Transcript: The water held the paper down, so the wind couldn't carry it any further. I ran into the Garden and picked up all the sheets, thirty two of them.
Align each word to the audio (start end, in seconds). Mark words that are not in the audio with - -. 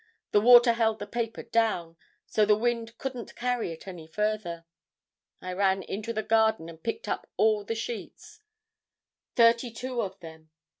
The 0.31 0.41
water 0.41 0.73
held 0.73 0.97
the 0.97 1.05
paper 1.05 1.43
down, 1.43 1.95
so 2.25 2.43
the 2.43 2.57
wind 2.57 2.97
couldn't 2.97 3.35
carry 3.35 3.71
it 3.71 3.87
any 3.87 4.07
further. 4.07 4.65
I 5.43 5.53
ran 5.53 5.83
into 5.83 6.11
the 6.11 6.23
Garden 6.23 6.69
and 6.69 6.81
picked 6.81 7.07
up 7.07 7.29
all 7.37 7.63
the 7.63 7.75
sheets, 7.75 8.41
thirty 9.35 9.69
two 9.69 10.01
of 10.01 10.19
them. 10.19 10.49